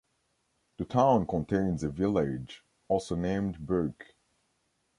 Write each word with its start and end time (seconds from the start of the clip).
The 0.79 0.85
town 0.85 1.27
contains 1.27 1.83
a 1.83 1.89
village 1.91 2.63
also 2.87 3.15
named 3.15 3.59
Burke. 3.63 4.15